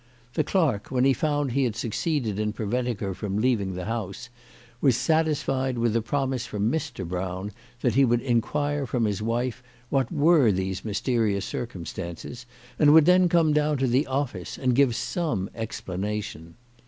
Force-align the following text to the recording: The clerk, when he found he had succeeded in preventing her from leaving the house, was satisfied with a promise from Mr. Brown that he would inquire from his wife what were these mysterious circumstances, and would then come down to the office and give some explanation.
The 0.33 0.43
clerk, 0.43 0.89
when 0.89 1.05
he 1.05 1.13
found 1.13 1.51
he 1.51 1.63
had 1.63 1.75
succeeded 1.75 2.39
in 2.39 2.53
preventing 2.53 2.97
her 2.97 3.13
from 3.13 3.37
leaving 3.37 3.75
the 3.75 3.85
house, 3.85 4.29
was 4.81 4.97
satisfied 4.97 5.77
with 5.77 5.95
a 5.95 6.01
promise 6.01 6.47
from 6.47 6.71
Mr. 6.71 7.07
Brown 7.07 7.51
that 7.81 7.93
he 7.93 8.03
would 8.03 8.21
inquire 8.21 8.87
from 8.87 9.05
his 9.05 9.21
wife 9.21 9.61
what 9.91 10.11
were 10.11 10.51
these 10.51 10.83
mysterious 10.83 11.45
circumstances, 11.45 12.47
and 12.79 12.93
would 12.95 13.05
then 13.05 13.29
come 13.29 13.53
down 13.53 13.77
to 13.77 13.85
the 13.85 14.07
office 14.07 14.57
and 14.57 14.73
give 14.73 14.95
some 14.95 15.51
explanation. 15.53 16.55